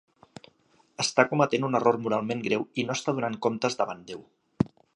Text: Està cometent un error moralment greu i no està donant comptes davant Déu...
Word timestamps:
Està 1.03 1.25
cometent 1.33 1.67
un 1.67 1.79
error 1.79 1.99
moralment 2.07 2.41
greu 2.47 2.65
i 2.81 2.87
no 2.87 2.97
està 3.01 3.15
donant 3.19 3.39
comptes 3.47 3.81
davant 3.83 4.05
Déu... 4.09 4.25